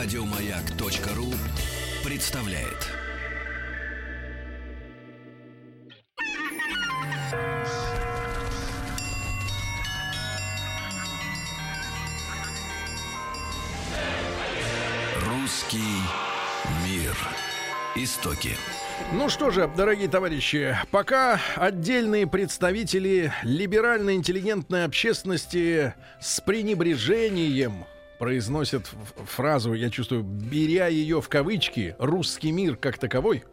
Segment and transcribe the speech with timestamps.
[0.00, 1.26] Радиомаяк.ру
[2.04, 2.86] представляет.
[15.26, 15.78] Русский
[16.86, 17.16] мир.
[17.96, 18.50] Истоки.
[19.12, 27.84] Ну что же, дорогие товарищи, пока отдельные представители либерально-интеллигентной общественности с пренебрежением
[28.18, 33.44] произносят ф- фразу, я чувствую, беря ее в кавычки, «русский мир как таковой»,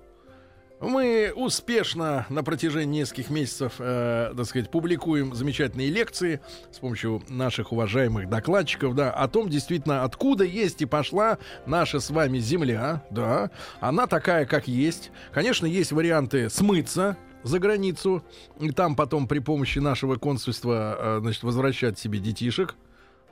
[0.82, 6.42] мы успешно на протяжении нескольких месяцев, э, так сказать, публикуем замечательные лекции
[6.72, 12.10] с помощью наших уважаемых докладчиков, да, о том, действительно, откуда есть и пошла наша с
[12.10, 15.12] вами земля, да, она такая, как есть.
[15.34, 18.24] Конечно, есть варианты смыться за границу,
[18.60, 22.76] и там потом при помощи нашего консульства, э, значит, возвращать себе детишек,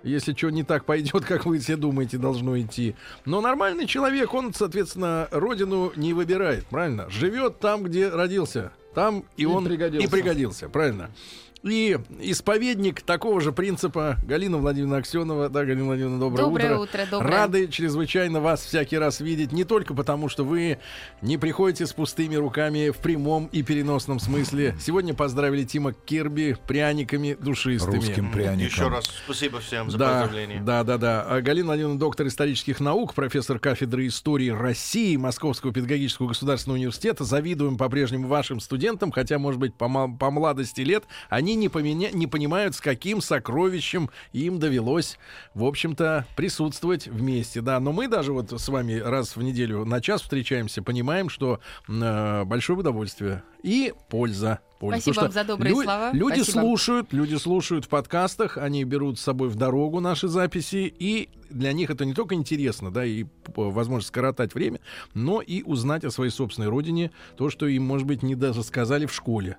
[0.04, 2.96] если что не так пойдет, как вы все думаете, должно идти.
[3.26, 7.10] Но нормальный человек, он, соответственно, родину не выбирает, правильно?
[7.10, 8.72] Живет там, где родился.
[8.94, 10.06] Там и, И он пригодился.
[10.08, 11.10] и пригодился, правильно.
[11.64, 15.48] И исповедник такого же принципа Галина Владимировна Аксенова.
[15.48, 17.32] Да, Галина Владимировна, доброе, Доброе утро, доброе.
[17.32, 19.54] Рады чрезвычайно вас всякий раз видеть.
[19.54, 20.80] Не только потому, что вы
[21.22, 24.76] не приходите с пустыми руками в прямом и переносном смысле.
[24.82, 27.96] Сегодня поздравили Тима Кирби пряниками душистыми.
[27.96, 28.66] Русским пряником.
[28.66, 30.62] Еще раз спасибо всем за Да, поздравления.
[30.62, 31.22] да, да, да.
[31.30, 37.24] А Галина Владимировна, доктор исторических наук, профессор кафедры истории России Московского педагогического государственного университета.
[37.24, 42.28] Завидуем по-прежнему вашим студентам, хотя, может быть, по, по младости лет они не, поменя- не
[42.28, 45.18] понимают, с каким сокровищем им довелось,
[45.54, 47.62] в общем-то, присутствовать вместе.
[47.62, 51.60] Да, но мы даже вот с вами раз в неделю на час встречаемся, понимаем, что
[51.88, 54.60] э, большое удовольствие и польза.
[54.80, 55.02] польза.
[55.02, 56.12] Спасибо Потому вам за добрые лю- слова.
[56.12, 56.60] Люди Спасибо.
[56.60, 61.72] слушают, люди слушают в подкастах, они берут с собой в дорогу наши записи, и для
[61.72, 64.80] них это не только интересно, да, и возможность скоротать время,
[65.14, 69.06] но и узнать о своей собственной родине то, что им, может быть, не даже сказали
[69.06, 69.58] в школе.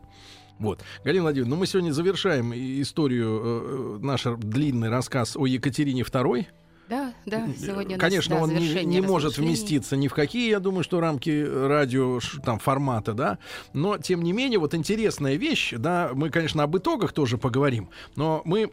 [0.58, 0.80] Вот.
[1.04, 6.46] Галина Владимировна, ну мы сегодня завершаем историю, э, э, наш длинный рассказ о Екатерине II.
[6.88, 10.50] Да, да, сегодня у нас, Конечно, да, он не, не может вместиться ни в какие,
[10.50, 13.38] я думаю, что рамки радио ш- там формата, да.
[13.72, 18.42] Но тем не менее, вот интересная вещь, да, мы, конечно, об итогах тоже поговорим, но
[18.44, 18.70] мы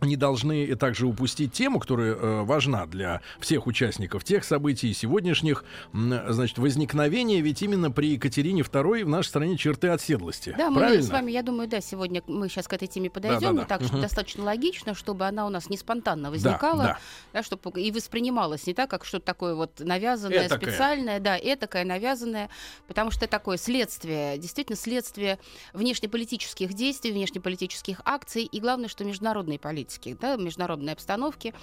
[0.00, 5.64] не должны и также упустить тему, которая э, важна для всех участников тех событий сегодняшних,
[5.92, 10.54] м, значит, возникновение ведь именно при Екатерине II в нашей стране черты оседлости.
[10.56, 11.02] Да, мы Правильно?
[11.02, 13.60] с вами, я думаю, да, сегодня мы сейчас к этой теме подойдем, Да-да-да.
[13.62, 14.02] но так что Мгм.
[14.02, 16.98] достаточно логично, чтобы она у нас не спонтанно возникала, да.
[17.32, 20.70] да, чтобы и воспринималась не так, как что-то такое вот навязанное, Этакое.
[20.70, 22.50] специальное, да, этакое, навязанное,
[22.86, 25.38] потому что это такое следствие, действительно следствие
[25.72, 29.87] внешнеполитических действий, внешнеполитических акций и, главное, что международной политики,
[30.20, 31.54] да, международной обстановки,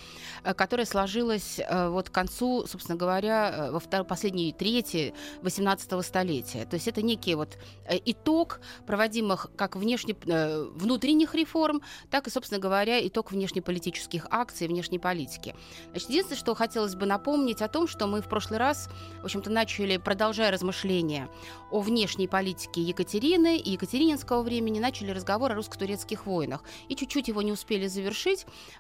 [0.44, 6.04] э, которая сложилась э, вот к концу, собственно говоря, э, во второй, последней трети 18
[6.04, 6.66] столетия.
[6.66, 7.58] То есть это некий вот
[8.06, 15.56] итог проводимых как внешне, внутренних реформ, так и, собственно говоря, итог внешнеполитических акций, внешней политики.
[15.92, 18.90] Значит, единственное, что хотелось бы напомнить о том, что мы в прошлый раз,
[19.22, 21.30] в общем-то, начали, продолжая размышления
[21.72, 26.64] о внешней политике Екатерины и Екатерининского времени, начали разговор о русско-турецких войнах.
[26.90, 28.15] И чуть-чуть его не успели завершить,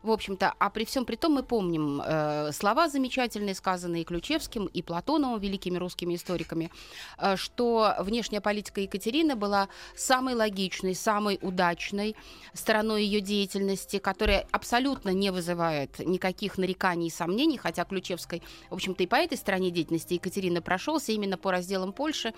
[0.03, 4.81] в общем-то, а при всем при том мы помним э, слова замечательные, сказанные Ключевским, и
[4.81, 6.71] Платоновым, великими русскими историками,
[7.17, 12.15] э, что внешняя политика Екатерины была самой логичной, самой удачной
[12.53, 19.03] стороной ее деятельности, которая абсолютно не вызывает никаких нареканий и сомнений, хотя Ключевской, в общем-то,
[19.03, 22.33] и по этой стороне деятельности Екатерина прошелся именно по разделам Польши,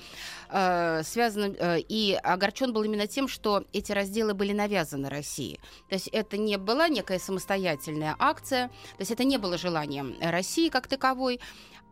[0.50, 5.60] э, связан э, и огорчен был именно тем, что эти разделы были навязаны России.
[5.90, 10.70] То есть это не была некая самостоятельная акция, то есть это не было желанием России
[10.70, 11.40] как таковой,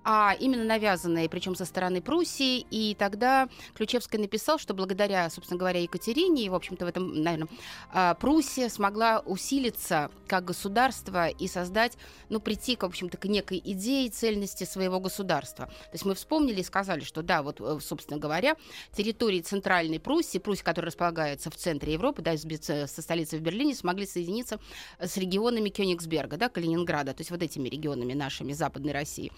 [0.06, 2.66] а именно навязанные, причем со стороны Пруссии.
[2.70, 7.50] И тогда Ключевский написал, что благодаря, собственно говоря, Екатерине, и, в общем-то, в этом, наверное,
[7.92, 11.97] а, Пруссия смогла усилиться как государство и создать,
[12.29, 15.66] ну, прийти, в общем-то, к некой идее цельности своего государства.
[15.66, 18.56] То есть мы вспомнили и сказали, что да, вот, э, собственно говоря,
[18.96, 23.74] территории Центральной Пруссии, Пруссия, которая располагается в центре Европы, да, э, со столицей в Берлине,
[23.74, 24.59] смогли соединиться
[25.00, 29.32] с регионами Кёнигсберга, да, Калининграда, то есть вот этими регионами нашими Западной России,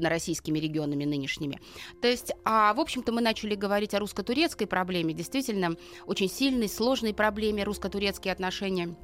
[0.00, 1.60] западно-российскими регионами нынешними.
[2.00, 5.76] То есть, а в общем-то мы начали говорить о русско-турецкой проблеме, действительно
[6.06, 8.96] очень сильной, сложной проблеме русско-турецкие отношения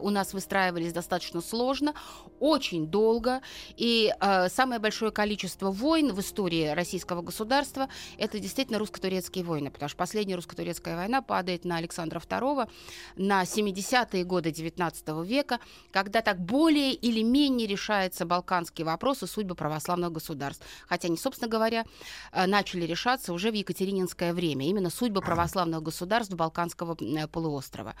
[0.00, 1.94] у нас выстраивались достаточно сложно,
[2.40, 3.40] очень долго.
[3.76, 9.88] И э, самое большое количество войн в истории российского государства это действительно русско-турецкие войны, потому
[9.88, 12.68] что последняя русско-турецкая война падает на Александра II
[13.16, 15.60] на 70-е годы XIX века,
[15.90, 20.64] когда так более или менее решается балканский вопрос и судьбы православных государств.
[20.86, 21.84] Хотя они, собственно говоря,
[22.32, 24.66] э, начали решаться уже в Екатерининское время.
[24.66, 27.94] Именно судьбы православных государств Балканского э, полуострова.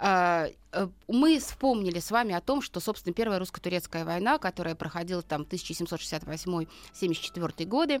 [0.00, 5.22] А, э, мы вспомнили с вами о том, что, собственно, Первая русско-турецкая война, которая проходила
[5.22, 8.00] там 1768-74 годы,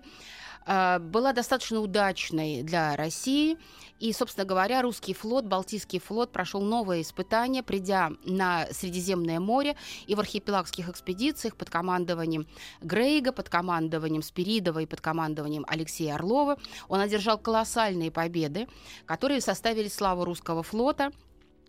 [0.64, 3.58] а, была достаточно удачной для России.
[3.98, 9.74] И, собственно говоря, русский флот, Балтийский флот прошел новое испытание, придя на Средиземное море
[10.06, 12.46] и в архипелагских экспедициях под командованием
[12.80, 16.58] Грейга, под командованием Спиридова и под командованием Алексея Орлова.
[16.88, 18.68] Он одержал колоссальные победы,
[19.04, 21.10] которые составили славу русского флота–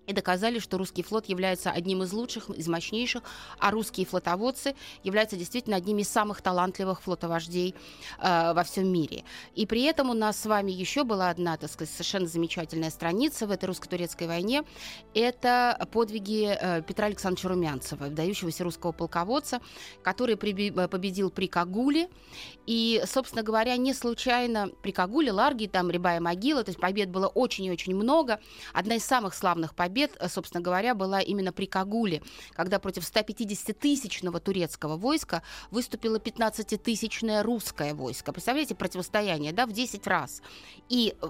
[0.10, 3.22] и доказали, что русский флот является одним из лучших, из мощнейших,
[3.60, 7.76] а русские флотоводцы являются действительно одними из самых талантливых флотовождей
[8.20, 9.24] э, во всем мире.
[9.54, 13.46] И при этом у нас с вами еще была одна, так сказать, совершенно замечательная страница
[13.46, 14.64] в этой русско-турецкой войне.
[15.14, 19.62] Это подвиги э, Петра Александровича Румянцева, выдающегося русского полководца,
[20.02, 22.10] который при, э, победил при Кагуле.
[22.66, 27.28] И, собственно говоря, не случайно при Кагуле, Ларги, там Рябая могила, то есть побед было
[27.28, 28.40] очень и очень много.
[28.74, 32.22] Одна из самых славных побед побед, э, собственно говоря, была именно при Кагуле,
[32.54, 35.42] когда против 150-тысячного турецкого войска
[35.72, 38.32] выступило 15-тысячное русское войско.
[38.32, 40.42] Представляете, противостояние, да, в 10 раз.
[40.90, 41.28] И э,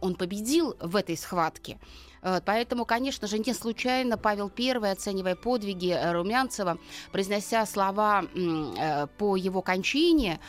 [0.00, 1.78] он победил в этой схватке.
[2.22, 6.78] Э, поэтому, конечно же, не случайно Павел I, оценивая подвиги Румянцева,
[7.12, 8.24] произнося слова
[9.18, 10.40] по его кончине,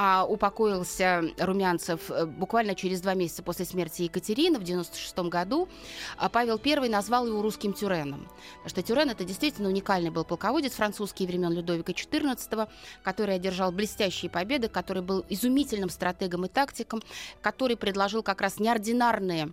[0.00, 5.68] а упокоился Румянцев э, буквально через два месяца после смерти Екатерины в 96 году,
[6.16, 8.28] а Павел I назвал его русским Тюреном.
[8.62, 12.68] Потому что Тюрен это действительно уникальный был полководец французский времен Людовика XIV,
[13.02, 17.02] который одержал блестящие победы, который был изумительным стратегом и тактиком,
[17.42, 19.52] который предложил как раз неординарные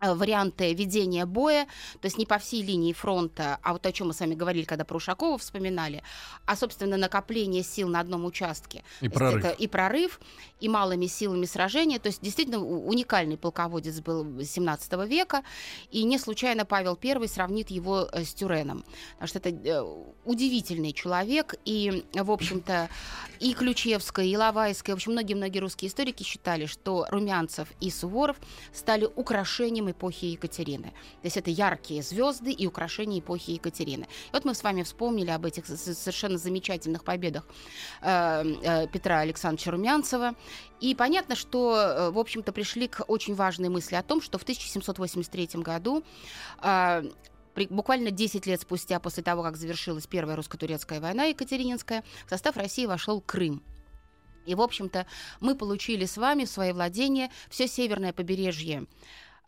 [0.00, 1.66] варианты ведения боя,
[2.00, 4.64] то есть не по всей линии фронта, а вот о чем мы с вами говорили,
[4.64, 6.02] когда про Ушакова вспоминали,
[6.46, 8.84] а, собственно, накопление сил на одном участке.
[9.00, 9.44] И прорыв.
[9.44, 10.20] Это и прорыв,
[10.60, 11.98] и малыми силами сражения.
[11.98, 15.42] То есть действительно уникальный полководец был 17 века,
[15.90, 18.84] и не случайно Павел I сравнит его э, с Тюреном.
[19.12, 19.82] Потому что это э,
[20.24, 22.88] удивительный человек, и, в общем-то,
[23.40, 28.36] и Ключевская, и Лавайская, в общем, многие-многие русские историки считали, что Румянцев и Суворов
[28.72, 30.88] стали украшением эпохи Екатерины.
[30.88, 34.04] То есть это яркие звезды и украшения эпохи Екатерины.
[34.04, 37.46] И вот мы с вами вспомнили об этих совершенно замечательных победах
[38.02, 40.34] э, э, Петра Александровича Румянцева.
[40.80, 44.42] И понятно, что, э, в общем-то, пришли к очень важной мысли о том, что в
[44.42, 46.04] 1783 году
[47.70, 52.86] буквально 10 лет спустя после того, как завершилась Первая русско-турецкая война Екатерининская, в состав России
[52.86, 53.62] вошел Крым.
[54.48, 55.06] И, в общем-то,
[55.40, 58.86] мы получили с вами в свое владение все северное побережье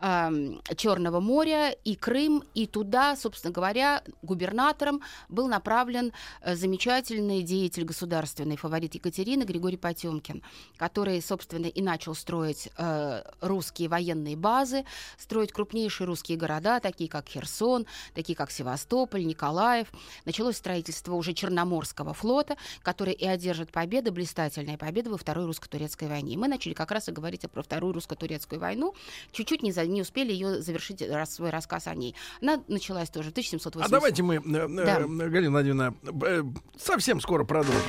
[0.01, 8.57] Черного моря и Крым, и туда, собственно говоря, губернатором был направлен э, замечательный деятель государственный,
[8.57, 10.43] фаворит Екатерины Григорий Потемкин,
[10.79, 14.87] который, собственно, и начал строить э, русские военные базы,
[15.19, 19.89] строить крупнейшие русские города, такие как Херсон, такие как Севастополь, Николаев.
[20.25, 26.35] Началось строительство уже Черноморского флота, который и одержит победы, блистательные победы во Второй русско-турецкой войне.
[26.35, 28.95] И мы начали как раз и говорить про Вторую русско-турецкую войну,
[29.33, 32.15] чуть-чуть не за не успели ее завершить раз, свой рассказ о ней.
[32.41, 35.01] Она началась тоже в 1780 А давайте мы, э, э, да.
[35.01, 36.43] Галина Владимировна, э,
[36.79, 37.81] совсем скоро продолжим.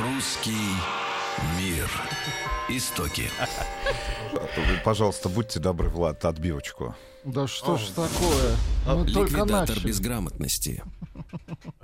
[0.00, 0.74] Русский
[1.58, 1.90] мир.
[2.68, 3.30] Истоки.
[4.84, 6.94] Пожалуйста, будьте добры, Влад, отбивочку.
[7.26, 8.54] Да что ж такое?
[8.86, 10.84] Мы Ликвидатор только безграмотности.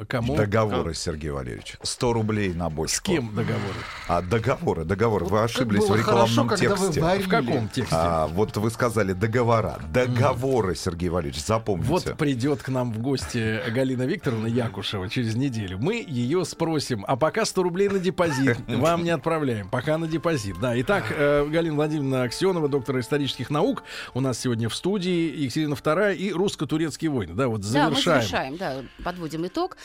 [0.08, 0.36] Кому?
[0.36, 1.76] Договоры, Сергей Валерьевич.
[1.82, 2.96] 100 рублей на бочку.
[2.96, 3.74] С кем договоры?
[4.06, 5.26] А договоры, договоры.
[5.26, 7.00] Вы ошиблись в рекламном хорошо, тексте.
[7.00, 7.94] Вы в каком тексте?
[7.96, 9.80] А, вот вы сказали договора.
[9.92, 11.88] Договоры, Сергей Валерьевич, запомните.
[11.88, 15.78] Вот придет к нам в гости Галина Викторовна Якушева через неделю.
[15.78, 17.04] Мы ее спросим.
[17.08, 18.58] А пока 100 рублей на депозит.
[18.68, 19.68] Вам не отправляем.
[19.70, 20.60] Пока на депозит.
[20.60, 23.82] Да, итак, э, Галина Владимировна Аксенова, доктор исторических наук,
[24.14, 25.31] у нас сегодня в студии.
[25.32, 27.34] Екатерина II и русско-турецкие войны.
[27.34, 27.92] Да, вот завершаем.
[27.92, 29.76] Да, мы завершаем, да, подводим итог.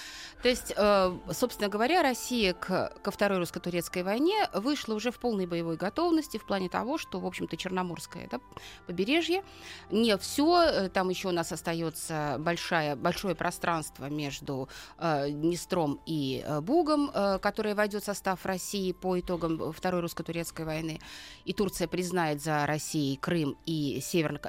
[0.44, 5.48] То есть, э, собственно говоря, Россия к, ко Второй русско-турецкой войне вышла уже в полной
[5.48, 8.40] боевой готовности в плане того, что, в общем-то, Черноморское да,
[8.86, 9.44] побережье,
[9.90, 16.44] не все, э, там еще у нас остается большая, большое пространство между э, Днестром и
[16.46, 21.00] э, Бугом, э, которое войдет в состав России по итогам Второй русско-турецкой войны.
[21.46, 24.40] И Турция признает за Россией Крым и северо-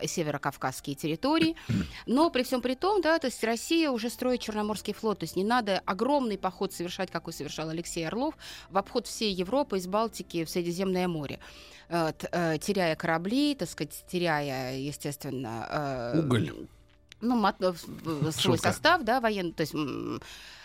[0.88, 1.56] северокавказские территории.
[2.06, 5.36] Но при всем при том, да, то есть Россия уже строит Черноморский флот, то есть
[5.36, 8.34] не надо огромный поход совершать, какой совершал Алексей Орлов,
[8.70, 11.38] в обход всей Европы из Балтики в Средиземное море,
[11.88, 16.14] э, э, теряя корабли, так сказать, теряя, естественно...
[16.14, 16.52] Э, Уголь.
[17.20, 18.68] Ну, мат, свой Шутка.
[18.68, 19.74] состав, да, военный, то есть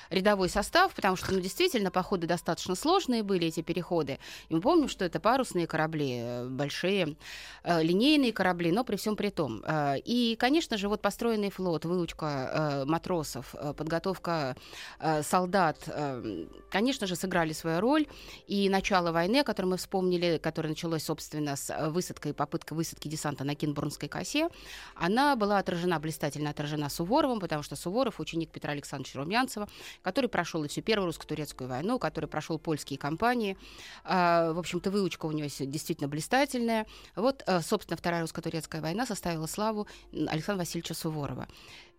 [0.09, 4.19] рядовой состав, потому что, ну, действительно, походы достаточно сложные были, эти переходы.
[4.49, 7.15] И мы помним, что это парусные корабли, э, большие,
[7.63, 9.63] э, линейные корабли, но при всем при том.
[9.65, 14.55] Э, и, конечно же, вот построенный флот, выучка матросов, подготовка
[15.21, 15.77] солдат,
[16.69, 18.07] конечно же, сыграли свою роль.
[18.47, 23.43] И начало войны, о котором мы вспомнили, которое началось, собственно, с высадкой, попыткой высадки десанта
[23.43, 24.49] на Кинбурнской косе,
[24.95, 29.67] она была отражена, блистательно отражена Суворовым, потому что Суворов, ученик Петра Александровича Румянцева,
[30.01, 33.57] который прошел и всю Первую русско-турецкую войну, который прошел польские кампании.
[34.03, 36.85] А, в общем-то, выучка у него действительно блистательная.
[37.15, 41.47] Вот, э, собственно, Вторая русско-турецкая война составила славу Александра Васильевича Суворова.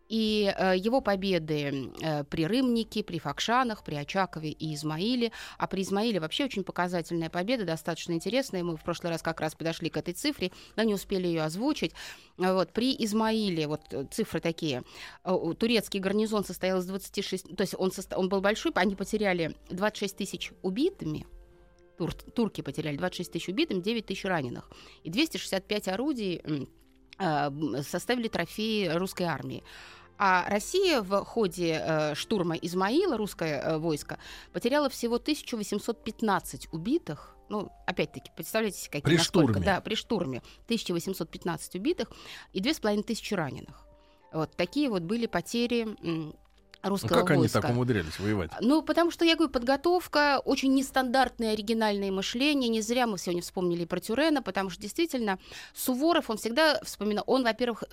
[0.08, 5.82] И э, его победы э, при Рымнике, при Факшанах, при Очакове и Измаиле, а при
[5.82, 8.62] Измаиле вообще очень показательная победа, достаточно интересная.
[8.62, 11.92] Мы в прошлый раз как раз подошли к этой цифре, но не успели ее озвучить.
[12.36, 14.82] Вот, при Измаиле, вот э, цифры такие,
[15.24, 19.54] э, турецкий гарнизон состоял из 26, то есть он, состо, он был большой, они потеряли
[19.70, 21.26] 26 тысяч убитыми,
[21.96, 24.68] Тур, турки потеряли 26 тысяч убитыми, 9 тысяч раненых.
[25.04, 26.68] И 265 орудий
[27.18, 29.62] составили трофеи русской армии.
[30.16, 34.18] А Россия в ходе э, штурма Измаила, русское э, войско,
[34.52, 37.34] потеряла всего 1815 убитых.
[37.48, 39.66] Ну, опять-таки, представляете, какие при насколько, штурме.
[39.66, 40.42] Да, при штурме.
[40.66, 42.10] 1815 убитых
[42.52, 43.86] и 2500 раненых.
[44.32, 45.96] Вот такие вот были потери
[46.84, 47.58] русского ну, как войска.
[47.58, 48.50] они так умудрялись воевать?
[48.60, 52.68] Ну, потому что, я говорю, подготовка, очень нестандартное оригинальное мышление.
[52.68, 55.38] Не зря мы сегодня вспомнили про Тюрена, потому что действительно
[55.74, 57.84] Суворов, он всегда вспоминал, он, во-первых,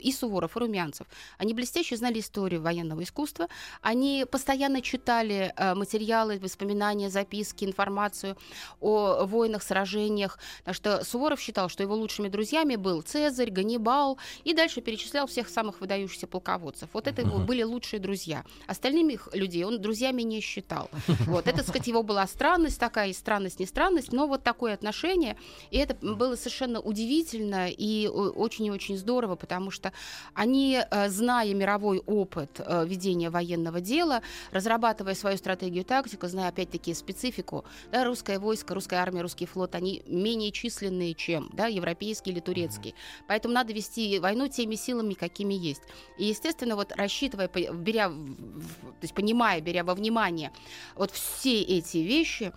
[0.00, 1.06] и Суворов, и Румянцев,
[1.38, 3.48] они блестяще знали историю военного искусства,
[3.80, 8.36] они постоянно читали э, материалы, воспоминания, записки, информацию
[8.80, 14.54] о войнах, сражениях, потому что Суворов считал, что его лучшими друзьями был Цезарь, Ганнибал, и
[14.54, 16.88] дальше перечислял всех самых выдающихся полководцев.
[16.92, 18.44] Вот это его были лучшие друзья друзья.
[18.66, 20.90] Остальных людей он друзьями не считал.
[21.26, 24.74] Вот, это, так сказать, его была странность такая, и странность, не странность, но вот такое
[24.74, 25.36] отношение.
[25.70, 29.92] И это было совершенно удивительно и очень и очень здорово, потому что
[30.34, 34.22] они, э, зная мировой опыт э, ведения военного дела,
[34.52, 40.02] разрабатывая свою стратегию тактику, зная опять-таки специфику, да, русское войско, русская армия, русский флот, они
[40.06, 42.94] менее численные, чем да, европейский или турецкий.
[43.26, 45.82] Поэтому надо вести войну теми силами, какими есть.
[46.18, 50.52] И, естественно, вот рассчитывая, беря то есть понимая, беря во внимание
[50.94, 52.52] вот все эти вещи,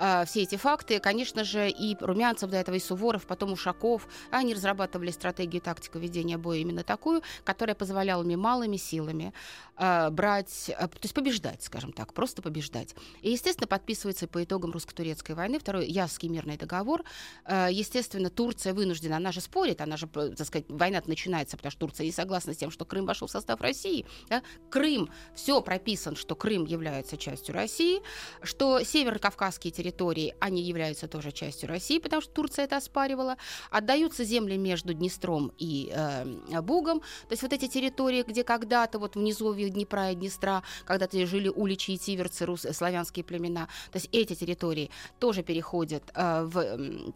[0.00, 4.54] э, все эти факты, конечно же, и Румянцев до этого, и Суворов, потом Ушаков, они
[4.54, 9.32] разрабатывали стратегию тактику ведения боя именно такую, которая позволяла мне малыми силами
[9.76, 12.94] э, брать, э, то есть побеждать, скажем так, просто побеждать.
[13.20, 17.04] И, естественно, подписывается по итогам русско-турецкой войны второй Ясский мирный договор.
[17.48, 22.06] Естественно, Турция вынуждена, она же спорит, она же, так сказать, война начинается, потому что Турция
[22.06, 24.06] не согласна с тем, что Крым вошел в состав России.
[24.28, 24.42] Да?
[24.70, 28.00] Крым, все прописан, что Крым является частью России,
[28.42, 33.36] что северо-кавказские территории территории, они являются тоже частью России, потому что Турция это оспаривала.
[33.70, 37.00] Отдаются земли между Днестром и э, Бугом.
[37.00, 41.92] То есть вот эти территории, где когда-то вот внизу Днепра и Днестра, когда-то жили уличи
[41.92, 47.12] и тиверцы, рус, славянские племена, то есть эти территории тоже переходят э, в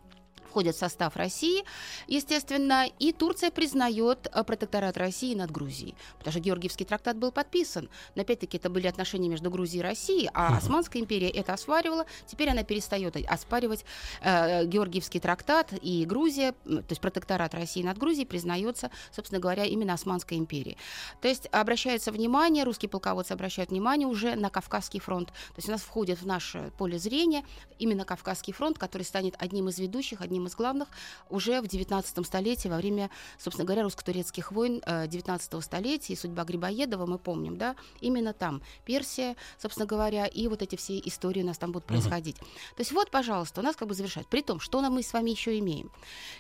[0.55, 1.65] входят в состав России,
[2.07, 7.89] естественно, и Турция признает э, протекторат России над Грузией, потому что Георгиевский трактат был подписан.
[8.15, 12.51] Но опять-таки это были отношения между Грузией и Россией, а Османская империя это осваривала, теперь
[12.51, 13.85] она перестает оспаривать
[14.23, 19.95] э, Георгиевский трактат, и Грузия, то есть протекторат России над Грузией признается, собственно говоря, именно
[19.95, 20.77] Османской империей.
[21.21, 25.31] То есть обращается внимание, русские полководцы обращают внимание уже на Кавказский фронт.
[25.31, 27.45] То есть у нас входит в наше поле зрения
[27.81, 30.89] именно Кавказский фронт, который станет одним из ведущих, одним одним из главных
[31.31, 36.45] уже в 19 столетии, во время, собственно говоря, русско-турецких войн 19 э, столетия и судьба
[36.45, 41.47] Грибоедова, мы помним, да, именно там Персия, собственно говоря, и вот эти все истории у
[41.47, 42.37] нас там будут происходить.
[42.37, 42.77] Uh-huh.
[42.77, 44.27] То есть вот, пожалуйста, у нас как бы завершать.
[44.29, 45.91] При том, что мы с вами еще имеем.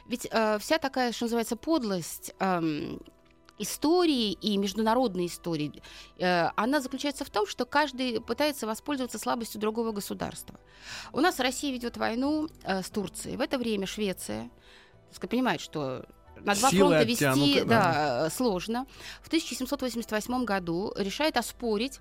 [0.06, 2.34] Ведь э, вся такая, что называется, подлость...
[2.40, 2.98] Э,
[3.58, 5.82] истории и международной истории,
[6.18, 10.58] э, она заключается в том, что каждый пытается воспользоваться слабостью другого государства.
[11.12, 13.36] У нас Россия ведет войну э, с Турцией.
[13.36, 14.50] В это время Швеция
[15.14, 16.04] сказать, понимает, что
[16.36, 18.26] на два Силы фронта вести оттянуты, да, да.
[18.26, 18.86] э, сложно.
[19.22, 22.00] В 1788 году решает оспорить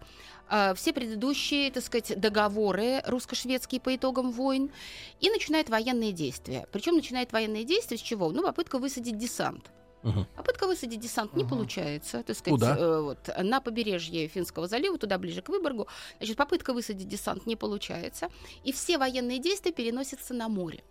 [0.50, 4.72] э, все предыдущие, так сказать, договоры русско-шведские по итогам войн
[5.20, 6.68] и начинает военные действия.
[6.72, 8.32] Причем начинает военные действия с чего?
[8.32, 9.72] Ну, попытка высадить десант.
[10.04, 10.26] Мгм.
[10.36, 12.24] Попытка высадить десант не получается.
[12.24, 12.78] Так сказать, Куда?
[12.78, 15.88] э, вот, на побережье Финского залива, туда ближе к Выборгу.
[16.18, 18.30] Значит, попытка высадить десант не получается.
[18.66, 20.84] И все военные действия переносятся на море.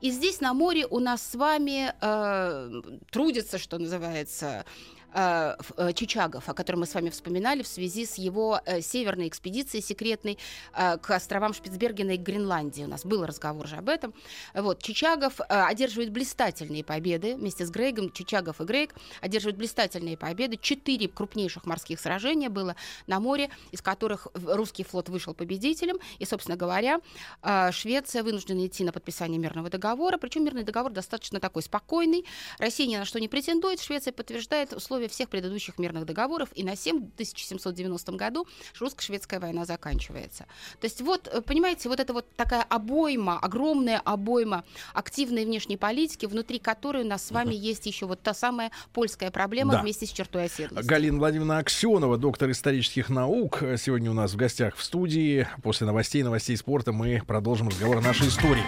[0.00, 4.64] И здесь на море у нас с вами э, трудится, что называется,
[5.12, 10.38] Чичагов, о котором мы с вами вспоминали в связи с его э, северной экспедицией секретной
[10.74, 12.84] э, к островам Шпицбергена и Гренландии.
[12.84, 14.14] У нас был разговор же об этом.
[14.54, 18.12] Вот, Чичагов э, одерживает блистательные победы вместе с Грейгом.
[18.12, 20.58] Чичагов и Грейг одерживают блистательные победы.
[20.60, 22.76] Четыре крупнейших морских сражения было
[23.06, 25.98] на море, из которых русский флот вышел победителем.
[26.18, 27.00] И, собственно говоря,
[27.42, 30.18] э, Швеция вынуждена идти на подписание мирного договора.
[30.18, 32.24] Причем мирный договор достаточно такой спокойный.
[32.58, 33.80] Россия ни на что не претендует.
[33.80, 36.48] Швеция подтверждает условия всех предыдущих мирных договоров.
[36.54, 38.46] И на 7 в 1790 году
[38.78, 40.46] русско-шведская война заканчивается.
[40.80, 44.64] То есть вот, э, понимаете, вот это вот такая обойма, огромная обойма
[44.94, 49.30] активной внешней политики, внутри которой у нас с вами есть еще вот та самая польская
[49.30, 49.82] проблема Да.
[49.82, 50.86] вместе с чертой оседлости.
[50.86, 55.46] Галина Владимировна Аксенова, доктор исторических наук, сегодня у нас в гостях в студии.
[55.62, 58.64] После новостей, новостей спорта мы продолжим разговор о нашей истории.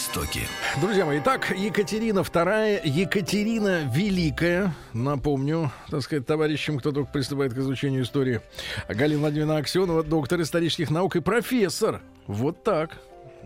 [0.00, 0.40] Истоки.
[0.80, 7.58] Друзья мои, итак, Екатерина II, Екатерина Великая, напомню, так сказать, товарищам, кто только приступает к
[7.58, 8.40] изучению истории,
[8.88, 12.00] Галина Владимировна Аксенова, доктор исторических наук и профессор.
[12.26, 12.96] Вот так.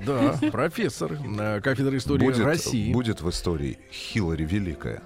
[0.07, 2.93] Да, профессор э, кафедры истории Будет, России.
[2.93, 5.03] будет в истории Хиллари Великая.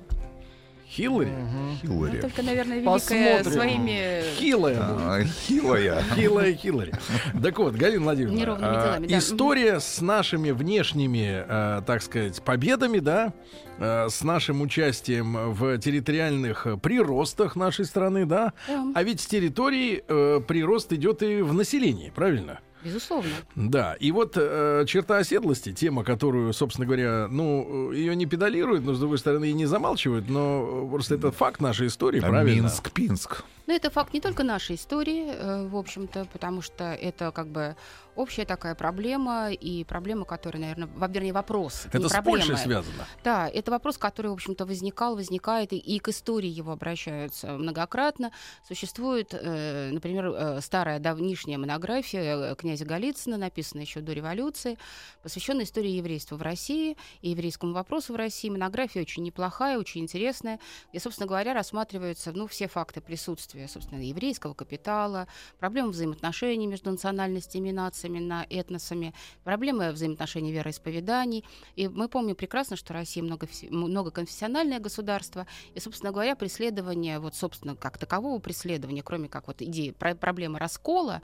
[0.99, 1.33] Хиллари?
[1.81, 2.17] Хиллари.
[2.17, 3.19] Ну, Только, наверное, Посмотрим.
[3.37, 4.77] великая своими Хилая.
[4.81, 6.03] А, Хилая.
[6.17, 6.93] Хилая Хиллари.
[7.41, 9.19] Так вот, Галина Владимировна, Неровными а, делами, да.
[9.19, 13.33] история с нашими внешними, а, так сказать, победами, да,
[13.79, 18.93] а, с нашим участием в территориальных приростах нашей страны, да, Да.
[18.95, 22.59] а ведь с территории э, прирост идет и в населении, правильно?
[22.85, 23.31] Безусловно.
[23.57, 28.95] Да, и вот э, черта оседлости, тема, которую, собственно говоря, ну, ее не педалируют, но,
[28.95, 32.63] с другой стороны, и не замалчивают, но э, просто это факт нашей истории, А правильно?
[32.63, 33.45] Минск, Пинск.
[33.67, 37.77] Но это факт не только нашей истории, э, в общем-то, потому что это как бы
[38.19, 41.87] общая такая проблема и проблема, которая, наверное, вернее, вопрос.
[41.87, 42.39] Это не с проблема.
[42.39, 43.07] Польшей связано.
[43.23, 48.33] Да, это вопрос, который, в общем-то, возникал, возникает, и, и к истории его обращаются многократно.
[48.67, 54.79] Существует, э, например, э, старая давнишняя монография э, князя Голицына, написанная еще до революции,
[55.23, 58.51] посвященная истории еврейства в России и еврейскому вопросу в России.
[58.51, 60.59] Монография очень неплохая, очень интересная,
[60.91, 65.29] где, собственно говоря, рассматриваются ну, все факты присутствия, собственно, еврейского капитала,
[65.61, 69.13] проблемы взаимоотношений между национальностями и нациями, на этносами,
[69.45, 71.45] проблемы взаимоотношений вероисповеданий.
[71.77, 77.77] И мы помним прекрасно, что Россия много, многоконфессиональное государство, и, собственно говоря, преследование, вот, собственно,
[77.77, 81.21] как такового преследования, кроме как вот идеи про- проблемы раскола,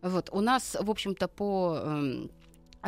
[0.00, 2.30] вот, у нас, в общем-то, по эм,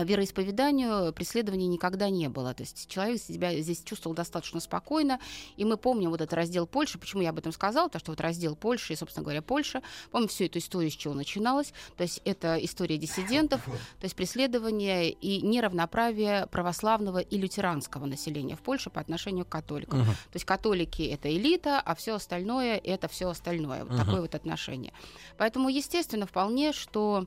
[0.03, 2.55] вероисповеданию преследований никогда не было.
[2.55, 5.21] То есть человек себя здесь чувствовал достаточно спокойно.
[5.57, 6.99] И мы помним вот этот раздел Польши.
[6.99, 7.87] Почему я об этом сказала?
[7.87, 9.83] Потому что вот раздел Польши и, собственно говоря, Польша.
[10.11, 11.73] Помним всю эту историю, с чего начиналась.
[11.97, 13.65] То есть это история диссидентов,
[14.01, 20.01] то есть преследование и неравноправие православного и лютеранского населения в Польше по отношению к католикам.
[20.01, 20.13] Мгм.
[20.13, 23.85] То есть католики это элита, а все остальное это все остальное.
[23.85, 24.05] Вот Мгм.
[24.05, 24.93] такое вот отношение.
[25.37, 27.27] Поэтому, естественно, вполне, что а,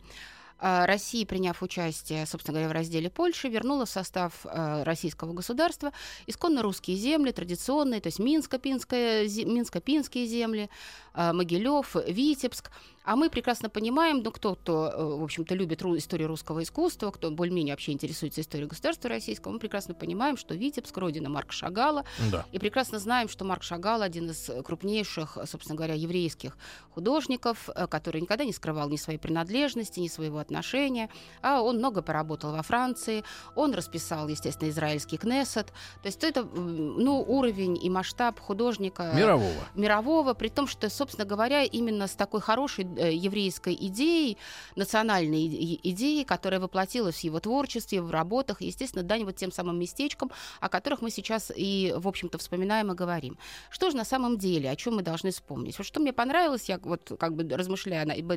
[0.60, 5.92] Россия, приняв участие, собственно говоря, в разделе Польши, вернула в состав а, российского государства
[6.26, 10.70] исконно русские земли, традиционные, то есть Минско-Пинские земли,
[11.14, 12.72] а, Могилев, Витебск.
[13.08, 17.32] А мы прекрасно понимаем, ну, кто, кто э, в общем-то, любит историю русского искусства, кто
[17.32, 22.46] более-менее вообще интересуется историей государства российского, мы прекрасно понимаем, что Витебск— родина Марка Шагала, Да.
[22.52, 26.58] и прекрасно знаем, что Марк Шагал один из крупнейших, собственно говоря, еврейских
[26.90, 31.10] художников, э, который никогда не скрывал ни своей принадлежности, ни своего отношения,
[31.42, 33.24] а он много поработал во Франции,
[33.56, 35.68] он расписал, естественно, израильский Кнессет.
[36.02, 39.64] То есть это ну, уровень и масштаб художника мирового.
[39.76, 44.38] мирового, при том, что, собственно говоря, именно с такой хорошей еврейской идеей,
[44.76, 50.32] национальной идеей, которая воплотилась в его творчестве, в работах, естественно, дань вот тем самым местечкам,
[50.60, 53.38] о которых мы сейчас и, в общем-то, вспоминаем и говорим.
[53.70, 55.78] Что же на самом деле, о чем мы должны вспомнить?
[55.78, 58.32] Вот что мне понравилось, я вот как бы размышляя об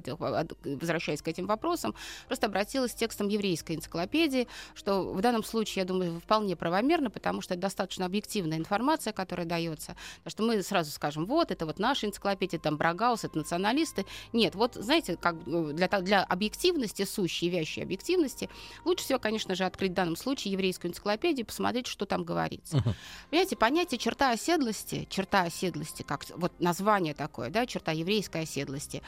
[0.65, 1.95] возвращаясь к этим вопросам,
[2.27, 7.41] просто обратилась к текстам еврейской энциклопедии, что в данном случае, я думаю, вполне правомерно, потому
[7.41, 9.97] что это достаточно объективная информация, которая дается.
[10.23, 14.07] Потому что мы сразу скажем, вот, это вот наша энциклопедия, там Брагаус, это националисты.
[14.49, 18.49] Вот, знаете, как э, для, для объективности, сущей, вящей объективности,
[18.85, 22.79] лучше всего, конечно же, открыть в данном случае еврейскую энциклопедию и посмотреть, что там говорится.
[22.79, 22.95] Uh-huh.
[23.31, 29.03] Понимаете, понятие черта оседлости, черта оседлости, как вот название такое, да, черта еврейской оседлости,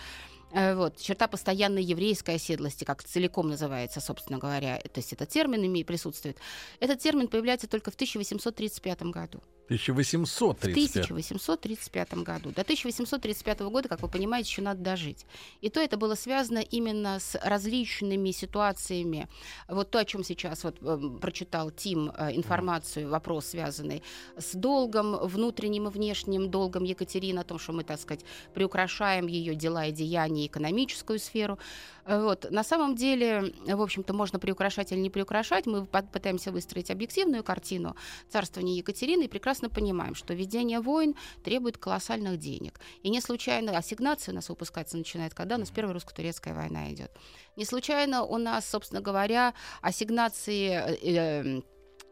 [0.53, 5.63] Э, вот, черта постоянной еврейской оседлости, как целиком называется, собственно говоря, то есть этот термин
[5.85, 6.37] присутствует.
[6.79, 9.43] Этот термин появляется только в 1835 году.
[9.77, 11.09] 1835.
[11.09, 12.51] В 1835 году.
[12.51, 15.27] До 1835 года, как вы понимаете, еще надо дожить.
[15.61, 19.29] И то это было связано именно с различными ситуациями.
[19.69, 24.03] Вот то, о чем сейчас вот э, прочитал Тим э, информацию, вопрос, связанный
[24.37, 29.55] с долгом, внутренним и внешним долгом Екатерины, о том, что мы, так сказать, приукрашаем ее
[29.55, 31.59] дела и деяния, экономическую сферу.
[32.05, 32.51] Э, вот.
[32.51, 35.67] На самом деле, в общем-то, можно приукрашать или не приукрашать.
[35.67, 37.97] Мы пытаемся выстроить объективную картину
[38.29, 42.81] царствования Екатерины и прекрасно понимаем, что ведение войн требует колоссальных денег.
[43.03, 47.11] И не случайно ассигнация у нас выпускаться начинает, когда у нас первая русско-турецкая война идет.
[47.57, 51.63] Не случайно у нас, собственно говоря, ассигнации э, э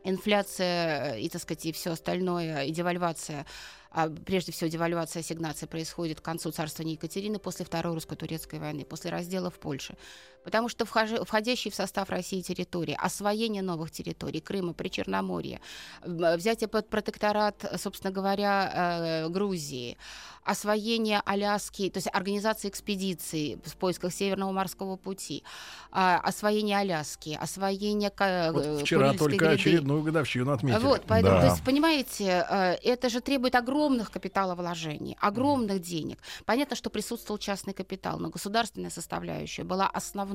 [0.02, 3.44] инфляция и, так сказать, и все остальное, и девальвация
[3.90, 9.10] а прежде всего девальвация ассигнаций происходит к концу царствования Екатерины после Второй русско-турецкой войны, после
[9.10, 9.96] раздела в Польше.
[10.44, 15.60] Потому что входящие в состав России территории, освоение новых территорий, Крыма, Причерноморья,
[16.02, 19.98] взятие под протекторат, собственно говоря, э, Грузии,
[20.42, 25.44] освоение Аляски, то есть организация экспедиций в поисках Северного морского пути,
[25.92, 28.10] а, освоение Аляски, освоение
[28.52, 29.54] вот Вчера только гряды.
[29.54, 30.80] очередную годовщину отметили.
[30.80, 31.40] Вот, поэтому, да.
[31.42, 35.80] то есть, понимаете, э, это же требует огромных капиталовложений, огромных mm.
[35.80, 36.18] денег.
[36.46, 40.29] Понятно, что присутствовал частный капитал, но государственная составляющая была основной.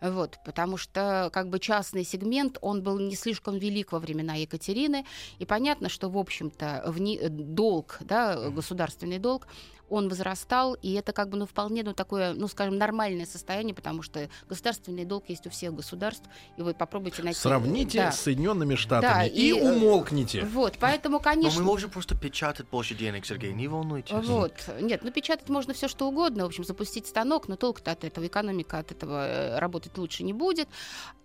[0.00, 5.04] Вот, потому что как бы частный сегмент, он был не слишком велик во времена Екатерины,
[5.38, 9.48] и понятно, что, в общем-то, вне, долг, да, государственный долг,
[9.90, 14.02] он возрастал, и это как бы, ну, вполне, ну, такое, ну, скажем, нормальное состояние, потому
[14.02, 16.24] что государственный долг есть у всех государств,
[16.56, 17.38] и вы попробуйте найти...
[17.38, 18.12] Сравните да.
[18.12, 20.44] с Соединенными Штатами да, и, и э, умолкните.
[20.44, 21.60] Вот, поэтому, конечно...
[21.60, 24.12] Но мы можем просто печатать больше денег, Сергей, не волнуйтесь.
[24.12, 28.04] Вот, нет, ну, печатать можно все что угодно, в общем, запустить станок, но толк-то от
[28.04, 30.68] этого, экономика от этого э, работать лучше не будет,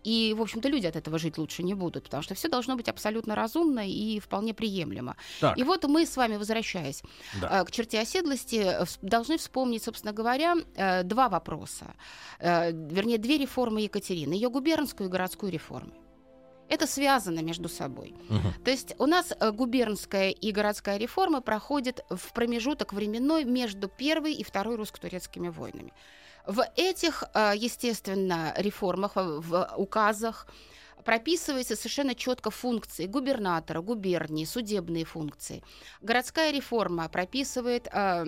[0.03, 2.89] и, в общем-то, люди от этого жить лучше не будут, потому что все должно быть
[2.89, 5.15] абсолютно разумно и вполне приемлемо.
[5.39, 5.57] Так.
[5.57, 7.03] И вот мы с вами, возвращаясь
[7.39, 7.61] да.
[7.61, 11.93] Э, к черте оседлости, частности, должны вспомнить, собственно говоря, э, два вопроса.
[12.39, 14.33] Э, вернее, две реформы Екатерины.
[14.33, 15.93] Ее губернскую и городскую реформы.
[16.69, 18.15] Это связано между собой.
[18.29, 18.63] Угу.
[18.63, 24.33] То есть у нас э, губернская и городская реформа проходят в промежуток временной между первой
[24.33, 25.93] и второй русско-турецкими войнами.
[26.45, 27.23] В этих,
[27.55, 30.47] естественно, реформах, в указах,
[31.03, 35.63] прописываются совершенно четко функции губернатора, губернии, судебные функции.
[36.01, 38.25] Городская реформа прописывает э,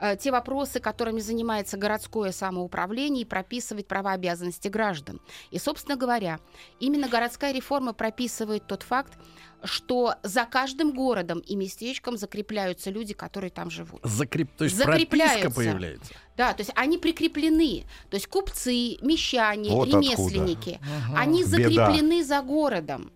[0.00, 5.20] э, те вопросы, которыми занимается городское самоуправление и прописывает права и обязанности граждан.
[5.50, 6.40] И, собственно говоря,
[6.80, 9.14] именно городская реформа прописывает тот факт,
[9.64, 14.00] что за каждым городом и местечком закрепляются люди, которые там живут.
[14.04, 14.50] Закреп...
[14.56, 16.12] То есть прописка появляется.
[16.36, 17.84] Да, то есть они прикреплены.
[18.10, 21.20] То есть купцы, мещане, вот ремесленники, откуда.
[21.20, 22.24] они закреплены Беда.
[22.24, 23.12] за городом.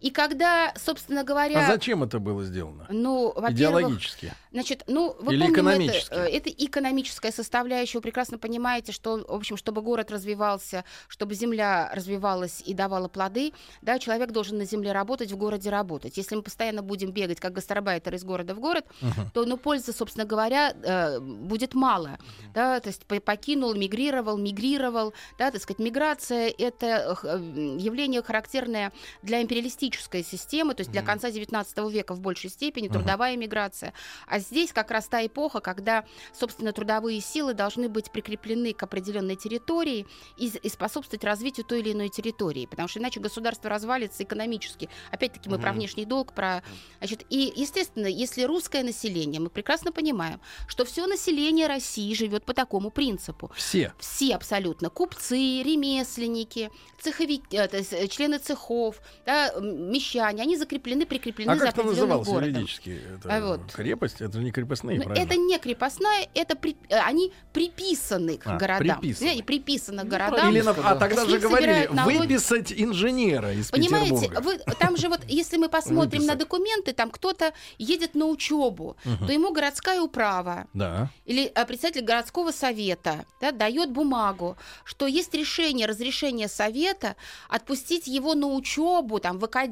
[0.00, 1.66] И когда, собственно говоря...
[1.66, 2.86] А зачем это было сделано?
[2.88, 4.32] Ну, Идеологически.
[4.50, 6.12] Значит, ну, вы Или экономически?
[6.12, 7.98] Это, это экономическая составляющая.
[7.98, 13.52] Вы прекрасно понимаете, что, в общем, чтобы город развивался, чтобы земля развивалась и давала плоды,
[13.82, 16.16] да, человек должен на земле работать, в городе работать.
[16.16, 19.30] Если мы постоянно будем бегать, как гастарбайтер из города в город, uh-huh.
[19.34, 22.08] то, ну, пользы, собственно говоря, э, будет мало.
[22.08, 22.52] Uh-huh.
[22.54, 29.42] Да, то есть покинул, мигрировал, мигрировал, да, так сказать, миграция— это э, явление характерное для
[29.42, 33.92] империалистического экономическая система, то есть для конца 19 века в большей степени трудовая миграция.
[34.26, 39.36] А здесь как раз та эпоха, когда, собственно, трудовые силы должны быть прикреплены к определенной
[39.36, 44.88] территории и, и способствовать развитию той или иной территории, потому что иначе государство развалится экономически.
[45.10, 46.62] Опять-таки мы про внешний долг, про...
[46.98, 52.54] Значит, и, естественно, если русское население, мы прекрасно понимаем, что все население России живет по
[52.54, 53.50] такому принципу.
[53.54, 53.92] Все.
[53.98, 54.90] Все абсолютно.
[54.90, 61.74] Купцы, ремесленники, цеховики, э, э, члены цехов, да, мещане, они закреплены, прикреплены А за как
[61.78, 62.50] это называлось городом.
[62.50, 63.00] юридически?
[63.16, 63.72] Это А вот.
[63.72, 64.20] крепость?
[64.20, 65.24] Это же не крепостные, Ну, правильно?
[65.24, 69.00] это не крепостная, это при- э, они приписаны к А, городам.
[69.00, 69.18] приписаны.
[69.26, 70.50] Понимаете, приписаны к городам.
[70.50, 71.88] Или, а тогда же говорили,
[72.18, 74.40] выписать инженера из Понимаете, Петербурга.
[74.66, 79.32] вы, там же вот, если мы посмотрим на документы, там кто-то едет на учебу, то
[79.32, 81.10] ему городская управа Да.
[81.24, 87.16] или а, представитель городского совета да, дает бумагу, что есть решение, разрешение совета
[87.48, 89.69] отпустить его на учебу там, в академию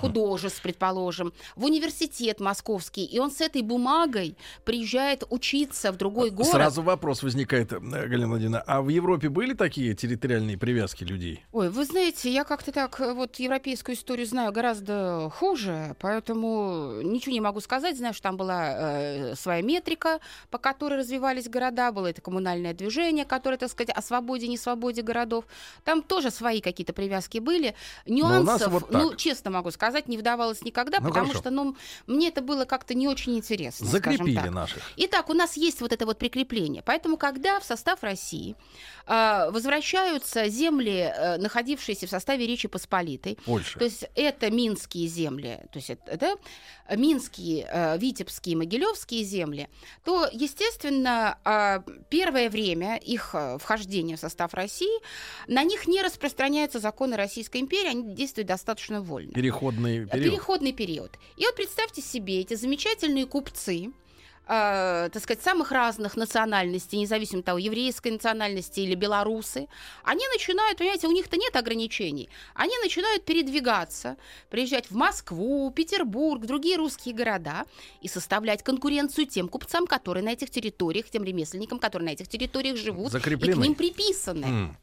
[0.00, 6.52] художеств, предположим, в университет московский, и он с этой бумагой приезжает учиться в другой город.
[6.52, 11.44] Сразу вопрос возникает, э, Галина Владимировна, а в Европе были такие территориальные привязки людей?
[11.52, 17.32] Ой, вы знаете, я как-то так э, вот европейскую историю знаю гораздо хуже, поэтому ничего
[17.32, 17.96] не могу сказать.
[17.96, 23.24] Знаю, что там была э, своя метрика, по которой развивались города, было это коммунальное движение,
[23.24, 25.44] которое, так сказать, о свободе, не свободе городов.
[25.84, 27.74] Там тоже свои какие-то привязки были.
[28.06, 29.02] у нас Нюансов, вот так.
[29.02, 31.40] ну, честно могу сказать, не вдавалась никогда, Ну, потому хорошо.
[31.40, 31.76] что, ну,
[32.06, 33.86] мне это было как-то не очень интересно.
[33.86, 34.82] Закрепили наших.
[34.96, 36.82] Итак, у нас есть вот это вот прикрепление.
[36.84, 38.56] Поэтому, когда в состав России
[39.06, 43.78] э, возвращаются земли, э, находившиеся в составе Речи Посполитой, Польша.
[43.78, 49.68] то есть это минские земли, то есть это да, минские, э, витебские, могилевские земли,
[50.04, 55.00] то, естественно, э, первое время их э, вхождения в состав России,
[55.46, 58.69] на них не распространяются законы Российской империи, они действуют достаточно
[59.00, 59.32] вольно.
[59.32, 60.24] Переходный период.
[60.24, 61.10] Переходный период.
[61.36, 63.90] И вот представьте себе эти замечательные купцы,
[64.46, 69.68] э, так сказать, самых разных национальностей, независимо от того, еврейской национальности или белорусы,
[70.02, 74.16] они начинают, понимаете, у них-то нет ограничений, они начинают передвигаться,
[74.48, 77.64] приезжать в Москву, Петербург, другие русские города
[78.00, 82.76] и составлять конкуренцию тем купцам, которые на этих территориях, тем ремесленникам, которые на этих территориях
[82.76, 83.62] живут и к Закреплены.
[83.62, 84.44] ним приписаны.
[84.44, 84.76] М.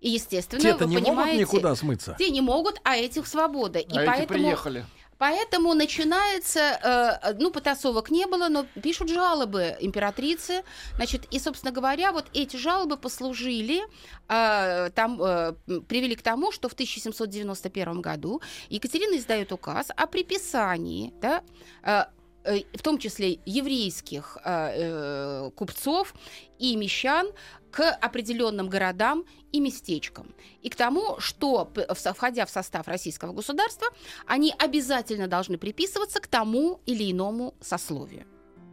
[0.00, 2.16] И, естественно, Те-то вы не могут понимаете, никуда смыться.
[2.18, 3.78] те не могут, а этих свобода.
[3.78, 4.84] и а эти поэтому приехали.
[5.18, 6.60] Поэтому начинается,
[7.22, 10.62] э, ну, потасовок не было, но пишут жалобы императрицы.
[10.96, 13.82] Значит, и, собственно говоря, вот эти жалобы послужили,
[14.28, 15.52] э, там, э,
[15.86, 21.42] привели к тому, что в 1791 году Екатерина издает указ о приписании, да,
[21.82, 22.04] э,
[22.44, 26.14] в том числе еврейских э, э, купцов
[26.58, 27.28] и мещан
[27.70, 30.34] к определенным городам и местечкам.
[30.62, 31.70] И к тому, что,
[32.16, 33.88] входя в состав российского государства,
[34.26, 38.26] они обязательно должны приписываться к тому или иному сословию.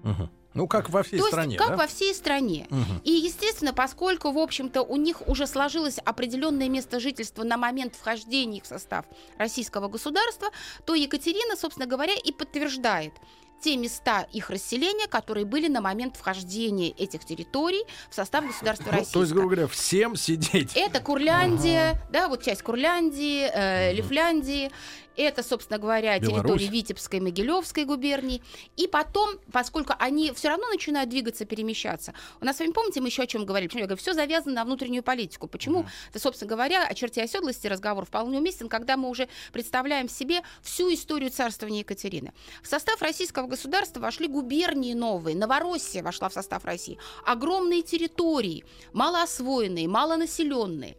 [0.03, 0.29] Мгм.
[0.57, 1.83] Ну, как во всей То стране, есть, как да?
[1.83, 2.65] во всей стране.
[2.71, 3.01] Мгм.
[3.03, 8.57] И, естественно, поскольку, в общем-то, у них уже сложилось определенное место жительства на момент вхождения
[8.57, 9.05] их в состав
[9.37, 10.47] российского государства,
[10.85, 13.13] то Екатерина, собственно говоря, и подтверждает
[13.61, 18.91] те места их расселения, которые были на момент вхождения этих территорий в состав государства Ну,
[18.91, 19.13] российского.
[19.13, 20.71] то есть, грубо говоря, всем сидеть.
[20.75, 24.71] Это Курляндия, да, вот часть Курляндии, э, Лифляндии.
[25.17, 26.43] Это, собственно говоря, Беларусь.
[26.43, 28.41] территории Витебской, Могилевской губернии.
[28.77, 32.13] И потом, поскольку они все равно начинают двигаться, перемещаться.
[32.39, 33.67] У нас с вами, помните, мы еще о чем говорили?
[33.67, 35.47] Почему я говорю, все завязано на внутреннюю политику.
[35.47, 35.87] Почему?
[36.09, 40.93] Это, собственно говоря, о черте оседлости разговор вполне уместен, когда мы уже представляем себе всю
[40.93, 42.31] историю царствования Екатерины.
[42.61, 45.35] В состав российского государства вошли губернии новые.
[45.35, 46.99] Новороссия вошла в состав России.
[47.25, 50.95] Огромные территории, малоосвоенные, малонаселенные.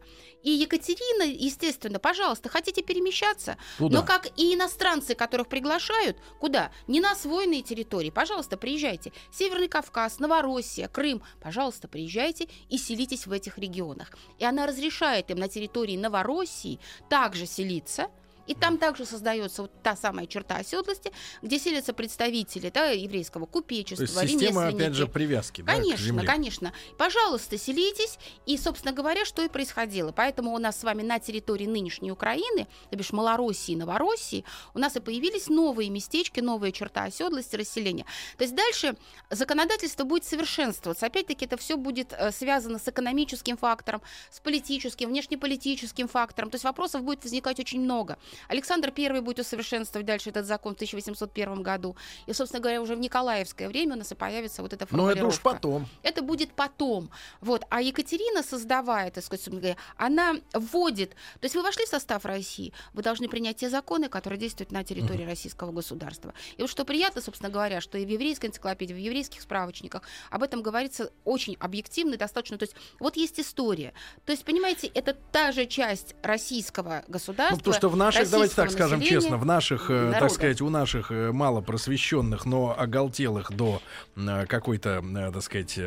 [0.49, 3.99] И Екатерина, естественно, пожалуйста, хотите перемещаться, Туда.
[3.99, 6.73] но как и иностранцы, которых приглашают, куда?
[6.87, 8.09] Не на освоенные территории.
[8.09, 9.13] Пожалуйста, приезжайте.
[9.31, 11.21] Северный Кавказ, Новороссия, Крым.
[11.43, 14.13] Пожалуйста, приезжайте и селитесь в этих регионах.
[14.39, 16.81] И она разрешает им на территории Новороссии
[17.11, 18.09] также селиться.
[18.49, 23.53] И там также создается вот та самая черта оседлости, где селятся представители да, еврейского То
[23.53, 26.27] купечества, есть система, опять же, привязки да, Конечно, земле.
[26.27, 26.73] конечно.
[26.97, 28.19] Пожалуйста, селитесь.
[28.47, 30.13] И, собственно говоря, что и происходило.
[30.13, 34.79] Поэтому у нас с вами на территории нынешней Украины, то бишь Малороссии и Новороссии, у
[34.79, 38.07] нас и появились новые местечки, новые черта оседлости, расселения.
[38.37, 38.97] То есть дальше
[39.31, 41.07] законодательство будет совершенствоваться.
[41.07, 46.51] Опять-таки это все будет э, связано с экономическим фактором, с политическим, внешнеполитическим фактором.
[46.51, 48.19] То есть вопросов будет возникать очень много.
[48.48, 51.96] Александр I будет усовершенствовать дальше этот закон в 1801 году.
[52.27, 55.18] И, собственно говоря, уже в Николаевское время у нас и появится вот эта Но формулировка.
[55.18, 55.88] это уж потом.
[56.03, 57.11] Это будет потом.
[57.40, 57.64] Вот.
[57.70, 61.11] А Екатерина, создавая, так сказать, говоря, она вводит...
[61.40, 64.85] То есть вы вошли в состав России, вы должны принять те законы, которые действуют на
[64.85, 66.35] территории российского государства.
[66.57, 70.42] И вот что приятно, собственно говоря, что и в еврейской энциклопедии, в еврейских справочниках об
[70.42, 72.59] этом говорится очень объективно и достаточно.
[72.59, 73.92] То есть вот есть история.
[74.24, 77.57] То есть, понимаете, это та же часть российского государства.
[77.57, 80.61] Ну, потому что в наших, давайте так российского скажем честно, в наших, э, так сказать,
[80.61, 83.81] у наших э, мало просвещенных, но оголтелых до
[84.17, 85.79] э, какой-то, так сказать,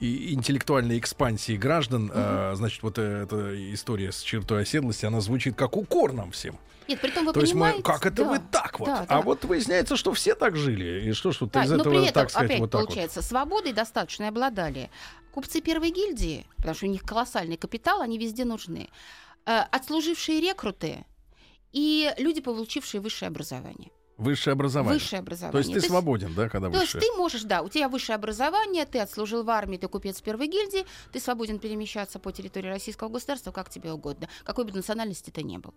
[0.00, 6.12] интеллектуальной экспансии граждан, э, значит, вот эта история с чертой оседлости, она звучит как укор
[6.12, 6.58] нам всем.
[6.86, 7.82] Нет, при том вы То есть мы, понимаете...
[7.82, 8.86] как это да, вы так вот?
[8.86, 9.20] да, А да.
[9.22, 11.08] вот выясняется, что все так жили.
[11.08, 12.80] И что ж тут Да, из но этого, при этом, так сказать, опять вот так
[12.82, 12.86] вот?
[12.88, 14.90] получается, свободой достаточно обладали
[15.32, 18.88] купцы первой гильдии, потому что у них колоссальный капитал, они везде нужны,
[19.46, 21.04] отслужившие рекруты
[21.74, 23.90] и люди, получившие высшее образование.
[24.16, 24.94] Высшее образование.
[24.94, 25.52] Высшее образование.
[25.52, 27.10] То есть ты свободен, да, когда То есть высшее?
[27.12, 30.86] ты можешь, да, у тебя высшее образование, ты отслужил в армии, ты купец первой гильдии,
[31.12, 35.56] ты свободен перемещаться по территории российского государства как тебе угодно, какой бы национальности ты ни
[35.58, 35.74] был.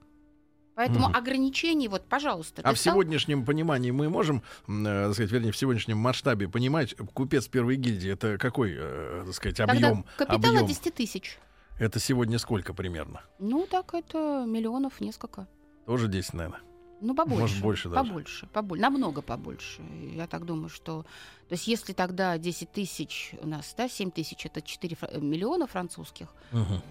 [0.76, 1.16] Поэтому Мгм.
[1.18, 2.62] ограничений, вот, пожалуйста.
[2.64, 7.48] А в стал- сегодняшнем понимании мы можем, э, сказать, вернее, в сегодняшнем масштабе понимать, купец
[7.48, 10.06] первой гильдии это какой, э, так сказать, Тогда объем?
[10.16, 10.58] капитал объем?
[10.64, 11.40] от 10 тысяч.
[11.80, 13.22] Это сегодня сколько примерно?
[13.40, 15.48] Ну, так это миллионов несколько.
[15.88, 16.60] Тоже 10, наверное.
[17.00, 17.41] Ну, побольше.
[17.41, 18.08] Может, больше даже.
[18.08, 18.82] Побольше, побольше.
[18.82, 19.82] Намного побольше.
[20.13, 21.04] Я так думаю, что...
[21.47, 25.65] То есть, если тогда 10 тысяч у нас, да, 7 тысяч, это 4 фра- миллиона
[25.67, 26.28] французских,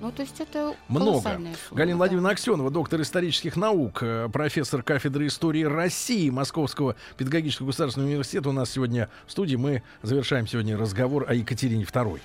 [0.01, 1.21] ну, то есть это Много.
[1.21, 1.51] сумма.
[1.73, 1.97] Галина да.
[1.99, 8.49] Владимировна Аксенова, доктор исторических наук, э, профессор кафедры истории России Московского педагогического государственного университета.
[8.49, 9.57] У нас сегодня в студии.
[9.57, 12.21] Мы завершаем сегодня разговор о Екатерине II.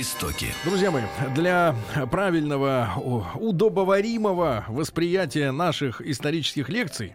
[0.00, 0.48] Истоки.
[0.64, 1.04] Друзья мои,
[1.36, 1.76] для
[2.10, 2.94] правильного,
[3.36, 7.14] удобоваримого восприятия наших исторических лекций,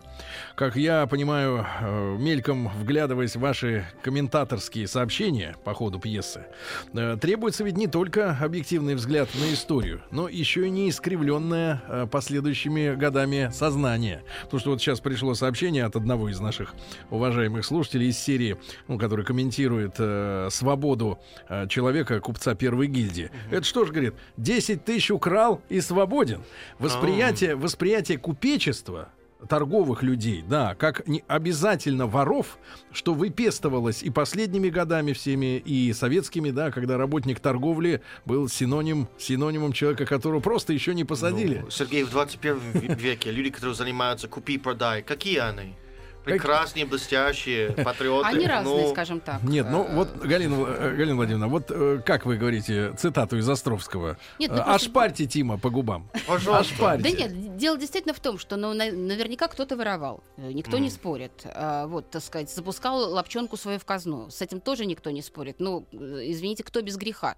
[0.56, 6.46] как я понимаю, э, мельком вглядываясь в ваши комментаторские сообщения по ходу пьесы,
[6.94, 12.08] э, требуется ведь не только объективный взгляд на историю, но еще и не искривленное э,
[12.12, 14.24] последующими годами сознание.
[14.44, 16.74] Потому что вот сейчас пришло сообщение от одного из наших
[17.10, 23.32] уважаемых слушателей из серии, ну, который комментирует э, свободу э, человека, купца первой гильдии.
[23.52, 26.44] Это что ж, говорит, 10 тысяч украл и свободен.
[26.80, 29.10] Восприятие, восприятие купечества
[29.48, 32.58] торговых людей, да, как не обязательно воров,
[32.92, 39.72] что выпестовалось и последними годами всеми, и советскими, да, когда работник торговли был синоним, синонимом
[39.72, 41.60] человека, которого просто еще не посадили.
[41.64, 45.76] Ну, Сергей, в 21 ве- веке люди, которые занимаются купи-продай, какие они?
[46.24, 48.28] Прекрасные, блестящие, патриоты.
[48.28, 49.42] Они разные, ну, скажем так.
[49.44, 53.48] Нет, ну Э, вот, Галина, э, Галина Владимировна, вот э, как вы говорите цитату из
[53.50, 54.18] Островского?
[54.38, 56.10] Нет, ну просто- Ошпарьте Тима по губам.
[56.28, 56.74] Пожалуйста.
[56.74, 57.04] Ошпарьте.
[57.04, 60.24] Да нет, дело действительно в том, что ну, на- наверняка кто-то воровал.
[60.38, 61.32] Никто не спорит.
[61.46, 64.30] А, вот, так сказать, запускал лапчонку свою в казну.
[64.30, 65.56] С этим тоже никто не спорит.
[65.60, 67.36] Ну, извините, кто без греха.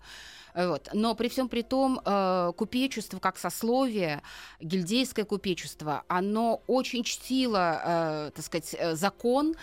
[0.53, 0.89] Э, Вот.
[0.93, 4.21] Но при всем при том, э, купечество как сословие,
[4.59, 9.55] гильдейское купечество, оно очень чтило, э, так сказать, закон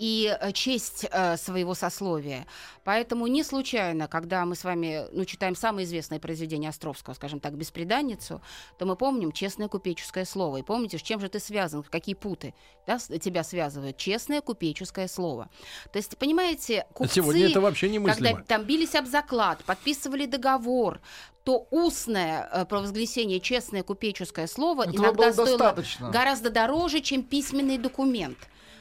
[0.00, 2.46] и э, честь э, своего сословия.
[2.84, 7.54] Поэтому не случайно, когда мы с вами ну, читаем самое известное произведение Островского, скажем так,
[7.54, 8.40] «Беспреданницу»,
[8.78, 10.56] то мы помним честное купеческое слово.
[10.56, 12.54] И помните, с чем же ты связан, какие путы
[12.86, 13.98] да, тебя связывают?
[13.98, 15.50] Честное купеческое слово.
[15.92, 17.16] То есть, понимаете, купцы...
[17.16, 18.36] Сегодня это вообще немыслимо.
[18.36, 21.02] Когда там бились об заклад, подписывали договор,
[21.44, 26.10] то устное э, провозгласение честное купеческое слово Этого иногда стоило достаточно.
[26.10, 28.38] гораздо дороже, чем письменный документ.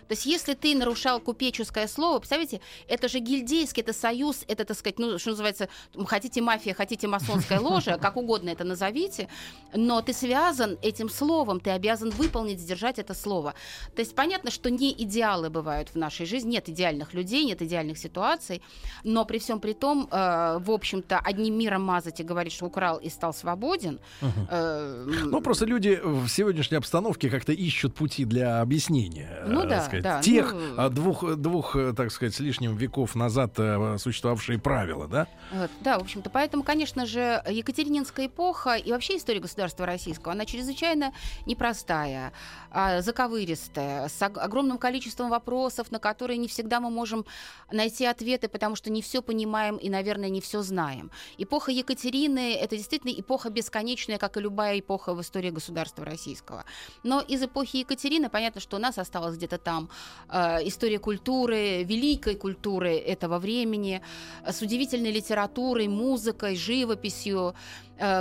[0.09, 4.75] То есть, если ты нарушал купеческое слово, представляете, это же гильдейский, это союз, это, так
[4.77, 5.69] сказать, ну, что называется,
[6.07, 9.27] хотите мафия, хотите масонская ложа, как угодно это назовите,
[9.75, 13.53] но ты связан этим словом, ты обязан выполнить, сдержать это слово.
[13.95, 17.99] То есть, понятно, что не идеалы бывают в нашей жизни, нет идеальных людей, нет идеальных
[17.99, 18.63] ситуаций,
[19.03, 22.97] но при всем при том, э, в общем-то, одним миром мазать и говорить, что украл
[22.97, 23.99] и стал свободен.
[24.21, 29.43] э, м, Ну, просто люди в сегодняшней обстановке как-то ищут пути для объяснения.
[29.45, 33.15] Ну э, да, да, Тех ну- а, двух, двух, э, так сказать, с лишним веков
[33.15, 35.27] назад э, существовавшие правила, да?
[35.81, 41.13] Да, в общем-то, поэтому, конечно же, Екатерининская эпоха и вообще история государства российского, она чрезвычайно
[41.45, 42.33] непростая,
[42.71, 47.25] а, заковыристая, с ог- огромным количеством вопросов, на которые не всегда мы можем
[47.71, 51.11] найти ответы, потому что не все понимаем и, наверное, не все знаем.
[51.37, 56.65] Эпоха Екатерины— это действительно эпоха бесконечная, как и любая эпоха в истории государства российского.
[57.03, 59.91] Но из эпохи Екатерины понятно, что у нас осталось где-то там Балканом,
[60.29, 64.01] э, история культуры, великой культуры этого времени,
[64.45, 67.55] с удивительной литературой, музыкой, живописью,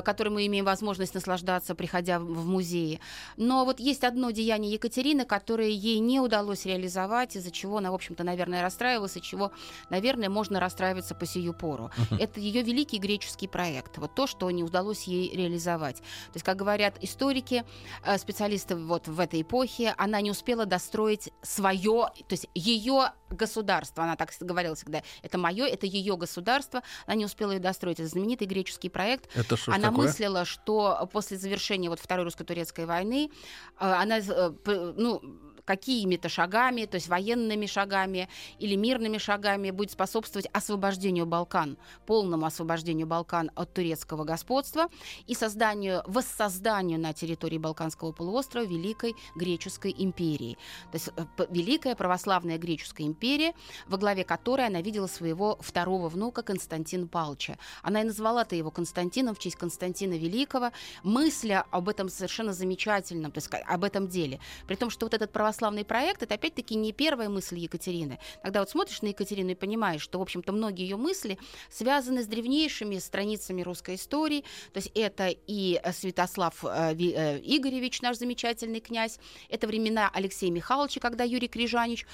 [0.05, 3.01] которой мы имеем возможность наслаждаться, приходя в музеи.
[3.37, 7.95] Но вот есть одно деяние Екатерины, которое ей не удалось реализовать, из-за чего она, в
[7.95, 9.53] общем-то, наверное, расстраивалась, и чего,
[9.91, 11.91] наверное, можно расстраиваться по сию пору.
[11.97, 12.19] Uh-huh.
[12.21, 13.99] Это ее великий греческий проект.
[13.99, 15.97] Вот то, что не удалось ей реализовать.
[15.97, 17.65] То есть, как говорят историки,
[18.05, 24.05] э, специалисты вот в этой эпохе, она не успела достроить свое, то есть ее государство,
[24.05, 28.01] она так говорила всегда, это мое, это ее государство, она не успела ее достроить.
[28.01, 29.29] Это знаменитый греческий проект.
[29.35, 30.07] Это что она такое?
[30.07, 33.31] мыслила, что после завершения вот Второй русско-турецкой войны
[33.79, 34.53] э, она, э,
[34.97, 35.23] ну,
[35.69, 41.77] какими-то шагами, то есть военными шагами или мирными шагами будет способствовать освобождению Балкан,
[42.07, 44.89] полному освобождению Балкан от турецкого господства
[45.27, 50.57] и созданию, воссозданию на территории Балканского полуострова Великой Греческой империи.
[50.91, 53.53] То есть э, Великая православная Греческая империя,
[53.89, 57.59] во главе которой она видела своего второго внука Константина Палча.
[57.83, 60.71] Она и назвала-то его Константином в честь Константина Великого,
[61.03, 64.41] мысля об этом совершенно замечательном, то есть об этом деле.
[64.67, 68.21] При том, что вот этот православный православный проект, это опять-таки не первая мысль Екатерины.
[68.43, 71.37] Когда вот смотришь на Екатерину и понимаешь, что, в общем-то, многие ее мысли
[71.69, 74.45] связаны с древнейшими страницами русской истории.
[74.73, 80.53] То есть это и э, Святослав э, э, Игоревич, наш замечательный князь, это времена Алексея
[80.53, 82.07] Михайловича, когда Юрий Крижанич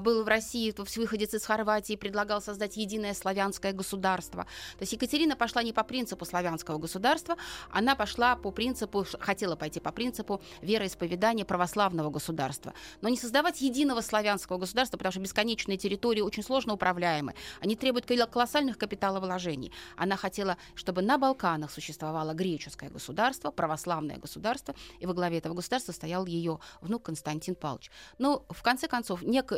[0.00, 4.44] был в России, выходец из Хорватии, предлагал создать единое славянское государство.
[4.78, 7.36] То есть Екатерина пошла не по принципу славянского государства,
[7.70, 14.00] она пошла по принципу, хотела пойти по принципу вероисповедания православного государства но не создавать единого
[14.00, 17.34] славянского государства, потому что бесконечные территории очень сложно управляемы.
[17.60, 19.72] Они требуют колоссальных капиталовложений.
[19.96, 25.92] Она хотела, чтобы на Балканах существовало греческое государство, православное государство, и во главе этого государства
[25.92, 27.90] стоял ее внук Константин Павлович.
[28.18, 29.52] Но, в конце концов, нек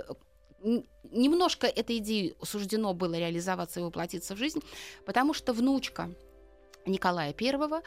[1.11, 4.61] немножко этой идеи суждено было реализоваться и воплотиться в жизнь,
[5.05, 6.11] потому что внучка
[6.87, 7.83] Николая I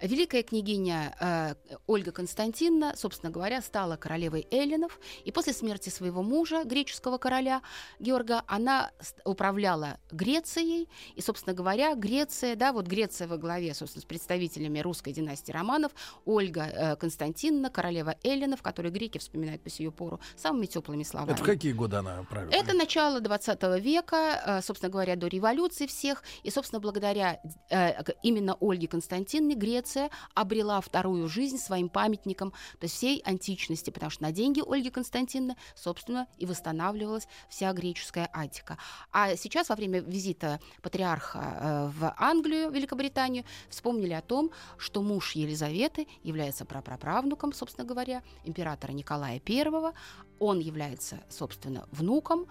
[0.00, 6.64] Великая княгиня э, Ольга Константиновна, собственно говоря, стала королевой эллинов, и после смерти своего мужа,
[6.64, 7.60] греческого короля
[7.98, 8.92] Георга, она
[9.24, 15.12] управляла Грецией, и, собственно говоря, Греция, да, вот Греция во главе, собственно, с представителями русской
[15.12, 15.92] династии Романов,
[16.24, 21.32] Ольга э, Константиновна, королева эллинов, которую греки вспоминают по сию пору самыми теплыми словами.
[21.32, 22.50] Это в какие годы она правила?
[22.52, 27.38] Это начало 20 века, э, собственно говоря, до революции всех, и, собственно, благодаря
[27.68, 34.10] э, именно Ольге Константиновне Греция обрела вторую жизнь своим памятником, то есть всей античности, потому
[34.10, 38.78] что на деньги Ольги Константиновны, собственно, и восстанавливалась вся греческая Аттика.
[39.12, 45.32] А сейчас во время визита патриарха э, в Англию, Великобританию, вспомнили о том, что муж
[45.32, 49.92] Елизаветы является прапраправнуком, собственно говоря, императора Николая I.
[50.38, 52.46] Он является, собственно, внуком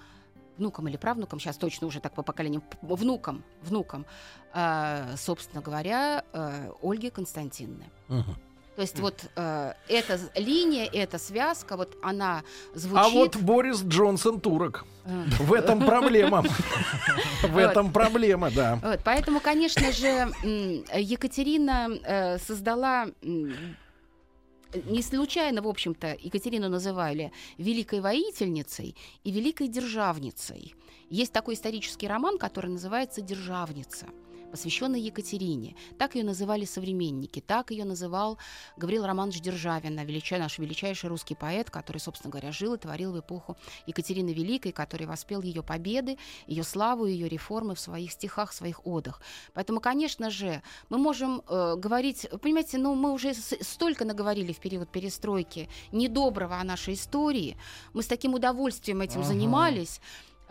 [0.60, 4.06] внуком или правнуком, сейчас точно уже так по поколениям, внуком, внуком,
[4.54, 7.90] э, собственно говоря, э, Ольги Константиновны.
[8.10, 8.36] Угу.
[8.76, 12.44] То есть вот э, эта линия, эта связка, вот она
[12.74, 13.06] звучит...
[13.06, 14.86] А вот Борис Джонсон турок.
[15.04, 15.26] Э.
[15.40, 16.46] В этом проблема.
[17.44, 18.80] В этом проблема, да.
[19.04, 20.32] Поэтому, конечно же,
[20.94, 23.08] Екатерина э, создала
[24.86, 30.76] не случайно, в общем-то, Екатерину называли великой воительницей и великой державницей.
[31.10, 34.08] Есть такой исторический роман, который называется «Державница»
[34.50, 35.76] посвященной Екатерине.
[35.98, 38.38] Так ее называли современники, так ее называл
[38.78, 43.58] Гаврил Романович Державин, наш величайший русский поэт, который, собственно говоря, жил и творил в эпоху
[43.88, 48.86] Екатерины Великой, который воспел ее победы, ее славу, ее реформы в своих стихах, в своих
[48.86, 49.22] одах.
[49.54, 54.90] Поэтому, конечно же, мы можем э, говорить, понимаете, ну мы уже столько наговорили в период
[54.90, 57.58] перестройки недоброго о нашей истории,
[57.94, 59.30] мы с таким удовольствием этим ага.
[59.30, 60.02] занимались,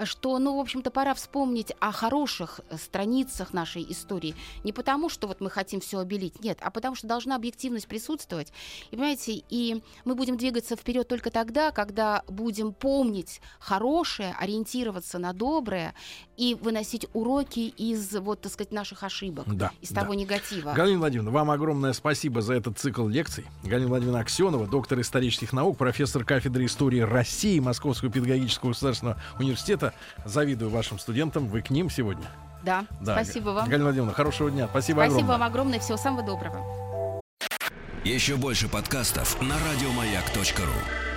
[0.05, 4.35] что, ну, в общем-то, пора вспомнить о хороших э, страницах нашей истории.
[4.65, 8.53] Не потому, что вот мы хотим все обелить, нет, а потому что должна объективность присутствовать.
[8.91, 15.33] И, понимаете, и мы будем двигаться вперед только тогда, когда будем помнить хорошее, ориентироваться на
[15.33, 15.95] доброе
[16.37, 20.03] и выносить уроки из, вот, так сказать, наших ошибок, да, из да.
[20.03, 20.73] того негатива.
[20.73, 23.45] Галина Владимировна, вам огромное спасибо за этот цикл лекций.
[23.65, 30.29] Галина Владимировна Аксенова, доктор исторических наук, профессор кафедры истории России Московского педагогического государственного университета просто
[30.29, 31.47] завидую вашим студентам.
[31.49, 32.27] Вы к ним сегодня.
[32.63, 33.15] Да, да.
[33.15, 33.69] спасибо вам.
[33.69, 34.67] Галина Владимировна, хорошего дня.
[34.71, 35.39] Спасибо, спасибо огромное.
[35.39, 35.81] вам огромное.
[35.81, 37.21] Всего самого доброго.
[38.05, 41.08] Еще больше подкастов на радиомаяк.ру